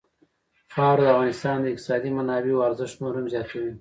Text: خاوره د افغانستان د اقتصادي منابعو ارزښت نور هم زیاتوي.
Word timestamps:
خاوره 0.73 1.03
د 1.05 1.09
افغانستان 1.13 1.57
د 1.61 1.65
اقتصادي 1.73 2.09
منابعو 2.17 2.65
ارزښت 2.67 2.95
نور 3.03 3.13
هم 3.17 3.25
زیاتوي. 3.33 3.69